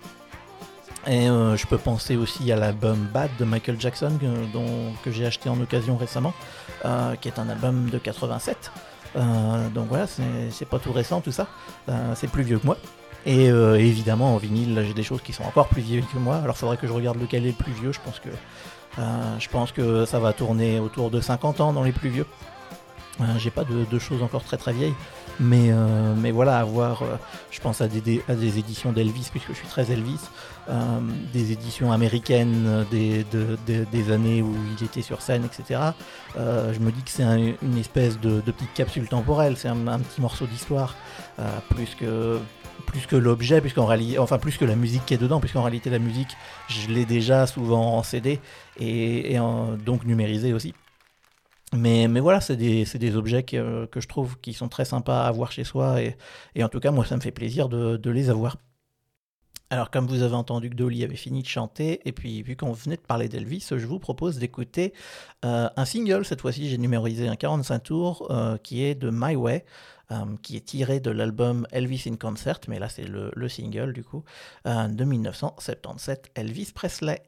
Et 1.06 1.26
je 1.26 1.66
peux 1.66 1.78
penser 1.78 2.16
aussi 2.16 2.50
à 2.50 2.56
l'album 2.56 3.06
Bad 3.14 3.30
de 3.38 3.44
Michael 3.44 3.76
Jackson 3.78 4.18
que 5.04 5.12
j'ai 5.12 5.26
acheté 5.26 5.48
en 5.48 5.60
occasion 5.60 5.96
récemment, 5.96 6.34
qui 7.20 7.28
est 7.28 7.38
un 7.38 7.48
album 7.48 7.88
de 7.88 7.98
87. 7.98 8.72
Donc 9.14 9.88
voilà, 9.88 10.06
c'est 10.06 10.68
pas 10.68 10.78
tout 10.78 10.92
récent 10.92 11.20
tout 11.20 11.32
ça, 11.32 11.46
c'est 12.14 12.30
plus 12.30 12.42
vieux 12.42 12.58
que 12.58 12.66
moi. 12.66 12.76
Et 13.24 13.50
euh, 13.50 13.78
évidemment, 13.78 14.34
en 14.34 14.36
vinyle, 14.38 14.82
j'ai 14.86 14.94
des 14.94 15.02
choses 15.02 15.22
qui 15.22 15.32
sont 15.32 15.44
encore 15.44 15.68
plus 15.68 15.82
vieilles 15.82 16.04
que 16.12 16.18
moi. 16.18 16.36
Alors, 16.42 16.56
faudrait 16.56 16.76
que 16.76 16.86
je 16.86 16.92
regarde 16.92 17.20
lequel 17.20 17.44
est 17.44 17.50
le 17.50 17.52
plus 17.54 17.72
vieux. 17.72 17.92
Je 17.92 18.00
pense 18.00 18.18
que, 18.18 18.28
euh, 18.98 19.38
je 19.38 19.48
pense 19.48 19.70
que 19.70 20.04
ça 20.04 20.18
va 20.18 20.32
tourner 20.32 20.80
autour 20.80 21.10
de 21.10 21.20
50 21.20 21.60
ans 21.60 21.72
dans 21.72 21.84
les 21.84 21.92
plus 21.92 22.08
vieux. 22.08 22.26
Euh, 23.20 23.24
j'ai 23.38 23.50
pas 23.50 23.64
de, 23.64 23.98
choses 23.98 24.22
encore 24.22 24.42
très 24.42 24.56
très 24.56 24.72
vieilles. 24.72 24.94
Mais, 25.40 25.70
mais 26.18 26.30
voilà, 26.30 26.58
avoir, 26.58 27.02
je 27.50 27.58
pense 27.60 27.80
à 27.80 27.88
des, 27.88 28.22
à 28.28 28.34
des 28.34 28.58
éditions 28.58 28.92
d'Elvis, 28.92 29.28
puisque 29.30 29.48
je 29.48 29.54
suis 29.54 29.66
très 29.66 29.90
Elvis, 29.90 30.20
des 31.32 31.52
éditions 31.52 31.90
américaines 31.90 32.84
des, 32.90 33.24
des 33.66 34.12
années 34.12 34.42
où 34.42 34.54
il 34.78 34.84
était 34.84 35.02
sur 35.02 35.22
scène, 35.22 35.44
etc. 35.44 35.80
je 36.36 36.78
me 36.78 36.92
dis 36.92 37.02
que 37.02 37.10
c'est 37.10 37.22
une 37.22 37.78
espèce 37.78 38.20
de, 38.20 38.40
petite 38.40 38.74
capsule 38.74 39.08
temporelle, 39.08 39.56
c'est 39.56 39.68
un, 39.68 39.98
petit 40.00 40.20
morceau 40.20 40.46
d'histoire, 40.46 40.96
plus 41.70 41.94
que 41.94 42.38
plus 42.86 43.06
que 43.06 43.16
l'objet, 43.16 43.60
puisqu'en 43.60 43.86
réalité, 43.86 44.18
enfin 44.18 44.38
plus 44.38 44.56
que 44.56 44.64
la 44.64 44.76
musique 44.76 45.06
qui 45.06 45.14
est 45.14 45.18
dedans, 45.18 45.40
puisqu'en 45.40 45.62
réalité 45.62 45.90
la 45.90 45.98
musique, 45.98 46.36
je 46.68 46.88
l'ai 46.88 47.04
déjà 47.04 47.46
souvent 47.46 47.96
en 47.96 48.02
CD 48.02 48.40
et, 48.78 49.36
donc 49.84 50.04
numérisé 50.04 50.52
aussi. 50.52 50.74
Mais, 51.74 52.06
mais 52.06 52.20
voilà, 52.20 52.40
c'est 52.42 52.56
des, 52.56 52.84
des, 52.84 53.16
objets 53.16 53.44
que, 53.44 53.86
que, 53.86 54.00
je 54.00 54.06
trouve 54.06 54.38
qui 54.40 54.52
sont 54.52 54.68
très 54.68 54.84
sympas 54.84 55.24
à 55.24 55.28
avoir 55.28 55.52
chez 55.52 55.64
soi 55.64 56.02
et, 56.02 56.16
et 56.54 56.62
en 56.62 56.68
tout 56.68 56.80
cas, 56.80 56.90
moi, 56.90 57.06
ça 57.06 57.16
me 57.16 57.22
fait 57.22 57.30
plaisir 57.30 57.70
de, 57.70 57.96
de, 57.96 58.10
les 58.10 58.28
avoir. 58.28 58.58
Alors, 59.70 59.90
comme 59.90 60.06
vous 60.06 60.20
avez 60.22 60.34
entendu 60.34 60.68
que 60.68 60.74
Dolly 60.74 61.02
avait 61.02 61.16
fini 61.16 61.42
de 61.42 61.48
chanter, 61.48 62.06
et 62.06 62.12
puis 62.12 62.42
vu 62.42 62.56
qu'on 62.56 62.72
venait 62.72 62.96
de 62.96 63.00
parler 63.00 63.28
d'Elvis, 63.30 63.68
je 63.70 63.86
vous 63.86 63.98
propose 63.98 64.38
d'écouter 64.38 64.92
euh, 65.46 65.70
un 65.74 65.84
single. 65.86 66.26
Cette 66.26 66.42
fois-ci, 66.42 66.68
j'ai 66.68 66.76
numérisé 66.76 67.26
un 67.26 67.36
45 67.36 67.78
tours 67.78 68.26
euh, 68.30 68.58
qui 68.58 68.84
est 68.84 68.94
de 68.94 69.10
My 69.10 69.34
Way. 69.34 69.64
Euh, 70.10 70.36
qui 70.42 70.56
est 70.56 70.66
tiré 70.66 71.00
de 71.00 71.10
l'album 71.10 71.66
Elvis 71.70 72.04
in 72.06 72.16
Concert, 72.16 72.58
mais 72.68 72.78
là 72.78 72.90
c'est 72.90 73.04
le, 73.04 73.30
le, 73.34 73.48
single 73.48 73.94
du 73.94 74.04
coup, 74.04 74.24
de 74.66 75.04
1977, 75.04 76.32
Elvis 76.34 76.72
Presley. 76.74 77.22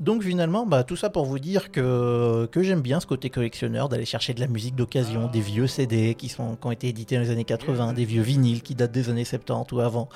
Donc 0.00 0.22
finalement, 0.22 0.66
bah, 0.66 0.84
tout 0.84 0.96
ça 0.96 1.08
pour 1.08 1.24
vous 1.24 1.38
dire 1.38 1.72
que, 1.72 2.46
que 2.52 2.62
j'aime 2.62 2.82
bien 2.82 3.00
ce 3.00 3.06
côté 3.06 3.30
collectionneur, 3.30 3.88
d'aller 3.88 4.04
chercher 4.04 4.34
de 4.34 4.40
la 4.40 4.46
musique 4.46 4.74
d'occasion, 4.74 5.28
des 5.28 5.40
vieux 5.40 5.66
CD 5.66 6.14
qui, 6.14 6.28
sont, 6.28 6.56
qui 6.56 6.66
ont 6.66 6.70
été 6.70 6.88
édités 6.88 7.16
dans 7.16 7.22
les 7.22 7.30
années 7.30 7.44
80, 7.44 7.94
des 7.94 8.04
vieux 8.04 8.20
vinyles 8.20 8.62
qui 8.62 8.74
datent 8.74 8.92
des 8.92 9.08
années 9.08 9.24
70 9.24 9.72
ou 9.72 9.80
avant. 9.80 10.08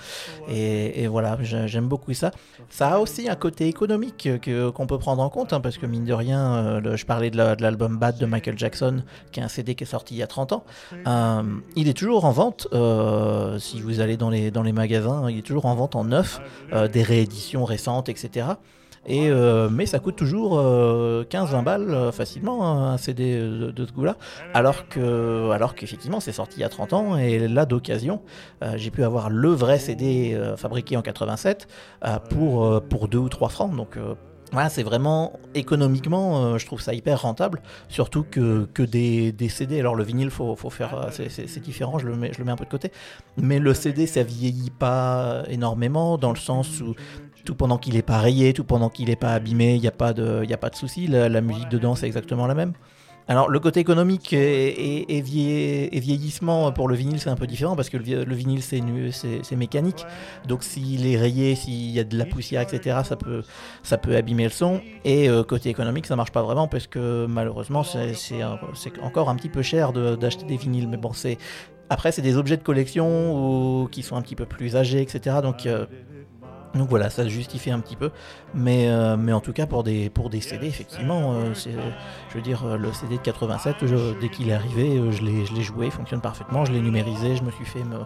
Et, 0.50 1.06
voilà, 1.06 1.38
j'aime 1.42 1.88
beaucoup 1.88 2.12
ça. 2.12 2.30
Ça 2.68 2.94
a 2.94 2.98
aussi 2.98 3.28
un 3.28 3.36
côté 3.36 3.68
économique 3.68 4.28
qu'on 4.44 4.86
peut 4.86 4.98
prendre 4.98 5.22
en 5.22 5.30
compte, 5.30 5.54
hein, 5.54 5.60
parce 5.60 5.78
que 5.78 5.86
mine 5.86 6.04
de 6.04 6.12
rien, 6.12 6.56
euh, 6.56 6.96
je 6.96 7.06
parlais 7.06 7.30
de 7.30 7.38
l'album 7.38 7.96
Bad 7.98 8.18
de 8.18 8.26
Michael 8.26 8.58
Jackson, 8.58 9.02
qui 9.32 9.40
est 9.40 9.42
un 9.42 9.48
CD 9.48 9.74
qui 9.74 9.84
est 9.84 9.86
sorti 9.86 10.14
il 10.14 10.18
y 10.18 10.22
a 10.22 10.26
30 10.26 10.52
ans. 10.52 10.64
Euh, 11.06 11.42
il 11.76 11.88
est 11.88 11.96
toujours 11.96 12.26
en 12.26 12.32
vente, 12.32 12.68
euh, 12.74 13.58
si 13.58 13.80
vous 13.80 14.00
allez 14.00 14.18
dans 14.18 14.30
les, 14.30 14.50
dans 14.50 14.62
les 14.62 14.72
magasins, 14.72 15.30
il 15.30 15.38
est 15.38 15.42
toujours 15.42 15.64
en 15.64 15.74
vente 15.74 15.96
en 15.96 16.04
neuf, 16.04 16.40
des 16.92 17.02
rééditions 17.02 17.64
récentes, 17.64 18.08
etc. 18.10 18.46
Euh, 19.08 19.68
mais 19.70 19.86
ça 19.86 19.98
coûte 19.98 20.16
toujours 20.16 20.58
15-20 20.58 20.60
euh, 20.60 21.62
balles 21.62 21.90
euh, 21.90 22.12
facilement 22.12 22.66
hein, 22.66 22.92
un 22.92 22.98
CD 22.98 23.38
de, 23.40 23.86
ce 23.86 23.92
goût-là, 23.92 24.16
alors 24.52 24.88
que, 24.88 25.50
alors 25.50 25.74
qu'effectivement 25.74 26.20
c'est 26.20 26.32
sorti 26.32 26.58
il 26.58 26.60
y 26.60 26.64
a 26.64 26.68
30 26.68 26.92
ans 26.92 27.16
et 27.16 27.48
là 27.48 27.64
d'occasion 27.64 28.20
j'ai 28.76 28.90
pu 28.90 29.02
avoir 29.02 29.30
le 29.30 29.48
vrai 29.50 29.78
CD 29.78 30.38
fabriqué 30.56 30.96
en 30.96 31.02
87 31.02 31.66
pour 32.28 32.82
pour 32.82 33.08
2 33.08 33.18
ou 33.18 33.28
3 33.28 33.48
francs. 33.48 33.74
Donc 33.74 33.96
voilà, 34.52 34.68
c'est 34.68 34.82
vraiment 34.82 35.38
économiquement, 35.54 36.58
je 36.58 36.66
trouve 36.66 36.80
ça 36.80 36.92
hyper 36.92 37.22
rentable, 37.22 37.62
surtout 37.88 38.24
que, 38.28 38.66
que 38.74 38.82
des, 38.82 39.30
des, 39.30 39.48
CD. 39.48 39.78
Alors 39.78 39.94
le 39.94 40.02
vinyle, 40.02 40.30
faut, 40.30 40.56
faut 40.56 40.70
faire, 40.70 41.08
c'est 41.10 41.60
différent, 41.60 41.98
je 41.98 42.06
le, 42.06 42.16
mets, 42.16 42.32
je 42.32 42.38
le 42.38 42.44
mets 42.44 42.50
un 42.50 42.56
peu 42.56 42.64
de 42.64 42.70
côté. 42.70 42.90
Mais 43.36 43.60
le 43.60 43.72
CD, 43.74 44.06
ça 44.06 44.24
vieillit 44.24 44.70
pas 44.70 45.44
énormément 45.48 46.18
dans 46.18 46.30
le 46.30 46.38
sens 46.38 46.80
où 46.80 46.94
tout 47.44 47.54
pendant 47.54 47.78
qu'il 47.78 47.94
n'est 47.94 48.02
pas 48.02 48.18
rayé, 48.18 48.52
tout 48.52 48.64
pendant 48.64 48.88
qu'il 48.88 49.08
n'est 49.08 49.16
pas 49.16 49.32
abîmé, 49.32 49.74
il 49.74 49.80
n'y 49.80 49.88
a 49.88 49.92
pas 49.92 50.12
de, 50.12 50.44
y 50.44 50.52
a 50.52 50.58
pas 50.58 50.70
de 50.70 50.76
souci. 50.76 51.06
La, 51.06 51.40
musique 51.40 51.68
dedans, 51.68 51.94
c'est 51.94 52.06
exactement 52.06 52.46
la 52.46 52.54
même. 52.54 52.72
Alors 53.28 53.48
le 53.48 53.60
côté 53.60 53.78
économique 53.78 54.32
et, 54.32 55.20
vieillissement 55.22 56.72
pour 56.72 56.88
le 56.88 56.96
vinyle 56.96 57.20
c'est 57.20 57.30
un 57.30 57.36
peu 57.36 57.46
différent 57.46 57.76
parce 57.76 57.88
que 57.88 57.96
le, 57.96 58.34
vinyle 58.34 58.60
c'est 58.60 59.56
mécanique 59.56 60.04
donc 60.48 60.64
s'il 60.64 61.06
est 61.06 61.16
rayé, 61.16 61.54
s'il 61.54 61.92
y 61.92 62.00
a 62.00 62.04
de 62.04 62.18
la 62.18 62.24
poussière 62.24 62.62
etc 62.62 62.98
ça 63.04 63.14
peut, 63.14 63.44
ça 63.84 63.98
peut 63.98 64.16
abîmer 64.16 64.44
le 64.44 64.50
son 64.50 64.80
et 65.04 65.28
euh, 65.28 65.44
côté 65.44 65.68
économique 65.68 66.06
ça 66.06 66.16
marche 66.16 66.32
pas 66.32 66.42
vraiment 66.42 66.66
parce 66.66 66.88
que 66.88 67.26
malheureusement 67.26 67.84
c'est 67.84 68.42
encore 69.00 69.28
un 69.28 69.36
petit 69.36 69.50
peu 69.50 69.62
cher 69.62 69.92
d'acheter 69.92 70.44
des 70.44 70.56
vinyles 70.56 70.88
mais 70.88 70.96
bon 70.96 71.12
c'est 71.12 71.38
après 71.88 72.10
c'est 72.10 72.22
des 72.22 72.36
objets 72.36 72.56
de 72.56 72.64
collection 72.64 73.82
ou, 73.82 73.86
qui 73.86 74.02
sont 74.02 74.16
un 74.16 74.22
petit 74.22 74.36
peu 74.36 74.46
plus 74.46 74.74
âgés 74.74 75.02
etc 75.02 75.36
donc 75.40 75.66
euh, 75.66 75.86
donc 76.74 76.88
voilà, 76.88 77.10
ça 77.10 77.26
justifie 77.26 77.70
un 77.70 77.80
petit 77.80 77.96
peu. 77.96 78.10
Mais, 78.54 78.88
euh, 78.88 79.16
en 79.32 79.40
tout 79.40 79.52
cas, 79.52 79.66
pour 79.66 79.82
des, 79.82 80.10
pour 80.10 80.30
des 80.30 80.40
CD, 80.40 80.66
effectivement, 80.66 81.34
euh, 81.34 81.54
je 81.54 82.34
veux 82.34 82.42
dire, 82.42 82.76
le 82.76 82.92
CD 82.92 83.16
de 83.16 83.22
87, 83.22 83.76
dès 84.20 84.28
qu'il 84.28 84.48
est 84.48 84.52
arrivé, 84.52 84.98
euh, 84.98 85.10
je 85.10 85.22
l'ai 85.22 85.62
joué, 85.62 85.86
il 85.86 85.92
fonctionne 85.92 86.20
parfaitement, 86.20 86.64
je 86.64 86.72
l'ai 86.72 86.80
numérisé, 86.80 87.36
je 87.36 87.42
me 87.42 87.50
suis 87.50 87.64
fait 87.64 87.82
me, 87.84 87.98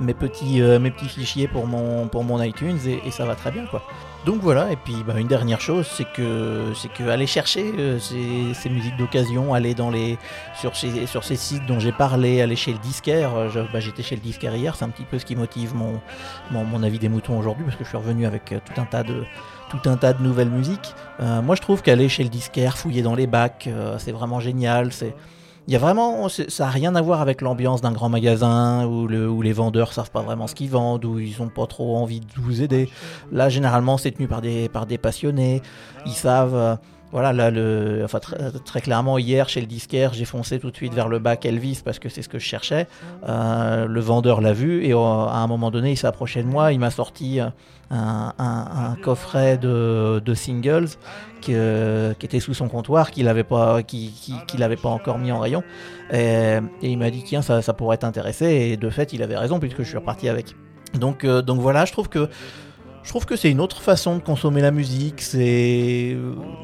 mes 0.00 0.14
petits, 0.14 0.60
euh, 0.60 0.78
mes 0.78 0.90
petits 0.90 1.08
fichiers 1.08 1.48
pour 1.48 1.66
mon, 1.66 2.08
pour 2.08 2.24
mon 2.24 2.42
iTunes 2.42 2.78
et, 2.86 3.10
ça 3.10 3.24
va 3.24 3.34
très 3.34 3.50
bien 3.50 3.66
quoi. 3.66 3.82
Donc 4.24 4.40
voilà, 4.40 4.70
et 4.70 4.76
puis 4.76 4.94
bah, 5.04 5.14
une 5.18 5.26
dernière 5.26 5.60
chose, 5.60 5.86
c'est 5.92 6.06
que, 6.12 6.72
c'est 6.76 6.92
que 6.92 7.08
aller 7.08 7.26
chercher 7.26 7.72
euh, 7.76 7.98
ces, 7.98 8.54
ces, 8.54 8.70
musiques 8.70 8.96
d'occasion, 8.96 9.52
aller 9.52 9.74
dans 9.74 9.90
les, 9.90 10.16
sur, 10.60 10.76
ces, 10.76 11.06
sur 11.06 11.24
ces 11.24 11.34
sites 11.34 11.66
dont 11.66 11.80
j'ai 11.80 11.90
parlé, 11.90 12.40
aller 12.40 12.54
chez 12.54 12.72
le 12.72 12.78
disquaire, 12.78 13.34
euh, 13.34 13.64
bah, 13.72 13.80
j'étais 13.80 14.04
chez 14.04 14.14
le 14.14 14.20
disquaire 14.20 14.54
hier, 14.54 14.76
c'est 14.76 14.84
un 14.84 14.90
petit 14.90 15.04
peu 15.04 15.18
ce 15.18 15.24
qui 15.24 15.34
motive 15.34 15.74
mon, 15.74 16.00
mon, 16.52 16.82
avis 16.84 17.00
des 17.00 17.08
moutons 17.08 17.36
aujourd'hui, 17.36 17.64
parce 17.64 17.76
que 17.76 17.82
je 17.82 17.88
suis 17.88 17.98
revenu 17.98 18.24
avec 18.24 18.44
tout 18.44 18.80
un 18.80 18.84
tas 18.84 19.02
de, 19.02 19.24
tout 19.70 19.88
un 19.90 19.96
tas 19.96 20.12
de 20.12 20.22
nouvelles 20.22 20.50
musiques. 20.50 20.94
moi 21.18 21.56
je 21.56 21.60
trouve 21.60 21.82
qu'aller 21.82 22.08
chez 22.08 22.22
le 22.22 22.28
disquaire, 22.28 22.78
fouiller 22.78 23.02
dans 23.02 23.16
les 23.16 23.26
bacs, 23.26 23.68
c'est 23.98 24.12
vraiment 24.12 24.38
génial, 24.38 24.92
c'est 24.92 25.14
il 25.68 25.72
y 25.72 25.76
a 25.76 25.78
vraiment, 25.78 26.28
ça 26.28 26.64
n'a 26.64 26.70
rien 26.70 26.94
à 26.96 27.00
voir 27.02 27.20
avec 27.20 27.40
l'ambiance 27.40 27.80
d'un 27.80 27.92
grand 27.92 28.08
magasin 28.08 28.84
où, 28.86 29.06
le, 29.06 29.28
où 29.30 29.42
les 29.42 29.52
vendeurs 29.52 29.92
savent 29.92 30.10
pas 30.10 30.22
vraiment 30.22 30.46
ce 30.46 30.54
qu'ils 30.54 30.70
vendent, 30.70 31.04
où 31.04 31.18
ils 31.18 31.40
ont 31.40 31.48
pas 31.48 31.66
trop 31.66 31.96
envie 31.96 32.20
de 32.20 32.26
vous 32.36 32.62
aider. 32.62 32.88
Là, 33.30 33.48
généralement, 33.48 33.96
c'est 33.96 34.10
tenu 34.10 34.26
par 34.26 34.40
des, 34.40 34.68
par 34.68 34.86
des 34.86 34.98
passionnés. 34.98 35.62
Ils 36.04 36.12
savent, 36.12 36.54
euh, 36.54 36.76
voilà, 37.12 37.34
là, 37.34 37.50
le, 37.50 38.00
enfin, 38.04 38.20
très 38.64 38.80
clairement, 38.80 39.18
hier, 39.18 39.48
chez 39.48 39.60
le 39.60 39.66
disquaire, 39.66 40.14
j'ai 40.14 40.24
foncé 40.24 40.58
tout 40.58 40.70
de 40.70 40.76
suite 40.76 40.94
vers 40.94 41.08
le 41.08 41.18
bac 41.18 41.44
Elvis 41.44 41.82
parce 41.84 41.98
que 41.98 42.08
c'est 42.08 42.22
ce 42.22 42.28
que 42.28 42.38
je 42.38 42.44
cherchais. 42.44 42.88
Euh, 43.28 43.86
le 43.86 44.00
vendeur 44.00 44.40
l'a 44.40 44.54
vu 44.54 44.84
et 44.84 44.94
euh, 44.94 44.96
à 44.96 45.36
un 45.36 45.46
moment 45.46 45.70
donné, 45.70 45.92
il 45.92 45.96
s'est 45.96 46.06
approché 46.06 46.42
de 46.42 46.48
moi. 46.48 46.72
Il 46.72 46.78
m'a 46.80 46.90
sorti 46.90 47.38
un, 47.38 47.52
un, 48.38 48.96
coffret 49.02 49.58
de, 49.58 50.34
singles 50.34 50.88
qui, 51.42 51.52
était 51.52 52.40
sous 52.40 52.54
son 52.54 52.68
comptoir, 52.68 53.10
qu'il 53.10 53.26
n'avait 53.26 53.44
pas, 53.44 53.82
qui, 53.82 54.12
pas 54.82 54.88
encore 54.88 55.18
mis 55.18 55.30
en 55.32 55.38
rayon. 55.38 55.62
Et, 56.12 56.56
il 56.80 56.96
m'a 56.96 57.10
dit, 57.10 57.22
tiens, 57.24 57.42
ça, 57.42 57.60
ça 57.60 57.74
pourrait 57.74 57.98
t'intéresser. 57.98 58.46
Et 58.46 58.76
de 58.78 58.88
fait, 58.88 59.12
il 59.12 59.22
avait 59.22 59.36
raison 59.36 59.60
puisque 59.60 59.82
je 59.82 59.88
suis 59.88 59.98
reparti 59.98 60.30
avec. 60.30 60.56
Donc, 60.94 61.24
euh, 61.24 61.42
donc 61.42 61.60
voilà, 61.60 61.84
je 61.84 61.92
trouve 61.92 62.08
que 62.08 62.28
je 63.02 63.08
trouve 63.08 63.26
que 63.26 63.36
c'est 63.36 63.50
une 63.50 63.60
autre 63.60 63.82
façon 63.82 64.16
de 64.16 64.22
consommer 64.22 64.60
la 64.60 64.70
musique. 64.70 65.22
C'est 65.22 66.16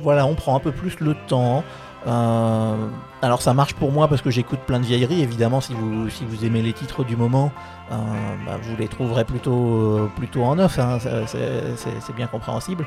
voilà, 0.03 0.27
on 0.27 0.35
prend 0.35 0.57
un 0.57 0.61
peu 0.61 0.73
plus 0.73 1.01
le 1.01 1.15
temps. 1.27 1.65
Euh, 2.07 2.89
alors 3.21 3.43
ça 3.43 3.53
marche 3.53 3.75
pour 3.75 3.91
moi 3.91 4.07
parce 4.07 4.23
que 4.23 4.31
j'écoute 4.31 4.61
plein 4.61 4.79
de 4.79 4.85
vieilleries. 4.85 5.23
Évidemment, 5.23 5.61
si 5.61 5.75
vous 5.75 6.09
si 6.09 6.25
vous 6.25 6.45
aimez 6.45 6.63
les 6.63 6.73
titres 6.73 7.05
du 7.05 7.17
moment, 7.17 7.51
euh, 7.91 7.95
bah, 8.47 8.59
vous 8.63 8.77
les 8.77 8.87
trouverez 8.87 9.25
plutôt 9.25 9.99
euh, 9.99 10.11
plutôt 10.17 10.45
en 10.45 10.57
neuf. 10.57 10.79
Hein, 10.79 10.99
c'est 11.27 12.17
bien 12.17 12.29
compréhensible. 12.29 12.87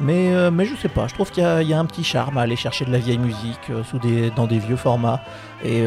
Mais, 0.00 0.32
euh, 0.32 0.50
mais 0.52 0.64
je 0.64 0.76
sais 0.76 0.88
pas, 0.88 1.08
je 1.08 1.14
trouve 1.14 1.32
qu'il 1.32 1.42
y, 1.42 1.74
a 1.74 1.78
un 1.78 1.84
petit 1.84 2.04
charme 2.04 2.38
à 2.38 2.42
aller 2.42 2.54
chercher 2.54 2.84
de 2.84 2.92
la 2.92 2.98
vieille 2.98 3.18
musique 3.18 3.68
euh, 3.70 3.82
sous 3.82 3.98
des, 3.98 4.30
dans 4.30 4.46
des 4.46 4.60
vieux 4.60 4.76
formats. 4.76 5.20
Et, 5.64 5.82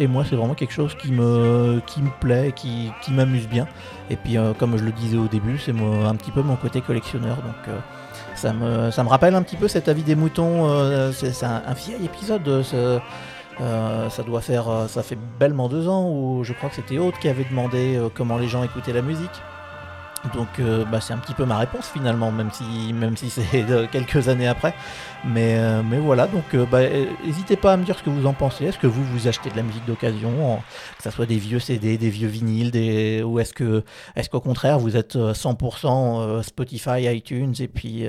et 0.00 0.08
moi, 0.08 0.24
c'est 0.28 0.34
vraiment 0.34 0.54
quelque 0.54 0.72
chose 0.72 0.96
qui 0.96 1.12
me, 1.12 1.80
qui 1.86 2.02
me 2.02 2.10
plaît, 2.20 2.52
qui, 2.56 2.90
qui 3.02 3.12
m'amuse 3.12 3.46
bien. 3.46 3.68
Et 4.10 4.16
puis, 4.16 4.36
comme 4.58 4.76
je 4.76 4.82
le 4.82 4.90
disais 4.90 5.16
au 5.16 5.28
début, 5.28 5.58
c'est 5.58 5.70
un 5.70 6.16
petit 6.16 6.32
peu 6.32 6.42
mon 6.42 6.56
côté 6.56 6.80
collectionneur. 6.80 7.36
Donc, 7.36 7.76
ça, 8.34 8.52
me, 8.52 8.90
ça 8.90 9.04
me 9.04 9.08
rappelle 9.08 9.36
un 9.36 9.42
petit 9.42 9.54
peu 9.54 9.68
cet 9.68 9.88
avis 9.88 10.02
des 10.02 10.16
moutons. 10.16 11.12
c'est 11.12 11.44
un, 11.44 11.72
vieil 11.74 12.04
épisode. 12.04 12.64
Ça 13.58 14.22
doit 14.24 14.40
faire, 14.40 14.66
ça 14.88 15.02
fait 15.02 15.18
bellement 15.38 15.68
deux 15.68 15.88
ans 15.88 16.08
où 16.08 16.44
je 16.44 16.52
crois 16.52 16.68
que 16.68 16.76
c'était 16.76 16.98
Aude 16.98 17.14
qui 17.20 17.28
avait 17.28 17.44
demandé 17.44 18.00
comment 18.14 18.38
les 18.38 18.48
gens 18.48 18.62
écoutaient 18.64 18.92
la 18.92 19.02
musique. 19.02 19.30
Donc 20.34 20.60
euh, 20.60 20.84
bah, 20.84 21.00
c'est 21.00 21.12
un 21.12 21.18
petit 21.18 21.34
peu 21.34 21.44
ma 21.44 21.58
réponse 21.58 21.88
finalement, 21.88 22.30
même 22.30 22.50
si, 22.52 22.92
même 22.92 23.16
si 23.16 23.28
c'est 23.30 23.64
quelques 23.90 24.28
années 24.28 24.46
après. 24.46 24.74
Mais, 25.24 25.56
euh, 25.58 25.82
mais 25.82 25.98
voilà, 25.98 26.26
donc 26.26 26.44
euh, 26.54 26.64
bah, 26.64 26.80
n'hésitez 27.24 27.56
pas 27.56 27.72
à 27.72 27.76
me 27.76 27.84
dire 27.84 27.98
ce 27.98 28.04
que 28.04 28.10
vous 28.10 28.26
en 28.26 28.32
pensez. 28.32 28.66
Est-ce 28.66 28.78
que 28.78 28.86
vous 28.86 29.04
vous 29.04 29.28
achetez 29.28 29.50
de 29.50 29.56
la 29.56 29.62
musique 29.62 29.84
d'occasion, 29.84 30.60
que 30.96 31.02
ce 31.02 31.10
soit 31.10 31.26
des 31.26 31.38
vieux 31.38 31.58
CD, 31.58 31.98
des 31.98 32.10
vieux 32.10 32.28
vinyles, 32.28 33.24
ou 33.24 33.40
est-ce 33.40 33.52
que 33.52 33.82
est-ce 34.14 34.30
qu'au 34.30 34.40
contraire 34.40 34.78
vous 34.78 34.96
êtes 34.96 35.16
100% 35.16 36.42
Spotify, 36.42 37.04
iTunes 37.14 37.54
et 37.58 37.68
puis 37.68 38.06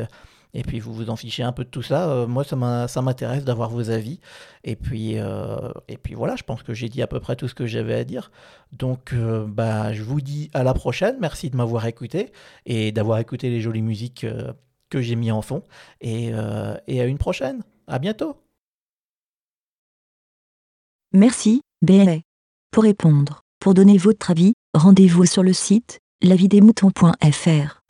et 0.53 0.62
puis 0.63 0.79
vous 0.79 0.93
vous 0.93 1.10
en 1.10 1.15
fichez 1.15 1.43
un 1.43 1.51
peu 1.51 1.63
de 1.63 1.69
tout 1.69 1.81
ça. 1.81 2.10
Euh, 2.10 2.27
moi, 2.27 2.43
ça 2.43 3.01
m'intéresse 3.01 3.43
d'avoir 3.43 3.69
vos 3.69 3.89
avis. 3.89 4.19
Et 4.63 4.75
puis, 4.75 5.17
euh, 5.17 5.72
et 5.88 5.98
puis 5.98 6.13
voilà, 6.13 6.36
je 6.36 6.43
pense 6.43 6.63
que 6.63 6.74
j'ai 6.74 6.89
dit 6.89 7.01
à 7.01 7.07
peu 7.07 7.19
près 7.19 7.36
tout 7.36 7.48
ce 7.48 7.55
que 7.55 7.65
j'avais 7.65 7.95
à 7.95 8.03
dire. 8.03 8.31
Donc, 8.72 9.13
euh, 9.13 9.45
bah, 9.48 9.93
je 9.93 10.03
vous 10.03 10.22
dis 10.22 10.50
à 10.53 10.63
la 10.63 10.74
prochaine. 10.74 11.17
Merci 11.19 11.50
de 11.50 11.57
m'avoir 11.57 11.86
écouté 11.88 12.31
et 12.65 12.91
d'avoir 12.91 13.19
écouté 13.19 13.50
les 13.50 13.62
jolies 13.62 13.81
musiques 13.81 14.25
que 14.89 15.01
j'ai 15.01 15.15
mis 15.15 15.31
en 15.31 15.41
fond. 15.41 15.63
Et, 16.01 16.31
et 16.88 17.01
à 17.01 17.05
une 17.05 17.17
prochaine. 17.17 17.63
À 17.88 18.00
bientôt. 18.00 18.38
Merci, 21.12 21.62
BLA. 21.81 22.17
Pour 22.72 22.83
répondre, 22.83 23.41
pour 23.60 23.74
donner 23.74 23.98
votre 23.98 24.31
avis, 24.31 24.53
rendez-vous 24.74 25.25
sur 25.25 25.43
le 25.43 25.53
site 25.53 26.00
lavidemouton.fr. 26.22 27.83